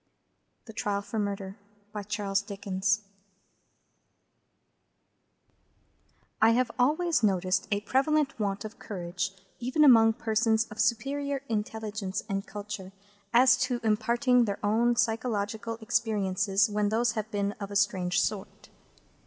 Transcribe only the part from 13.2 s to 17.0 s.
as to imparting their own psychological experiences when